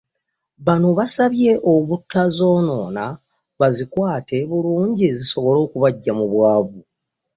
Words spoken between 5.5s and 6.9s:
okubaggya mu bwavu.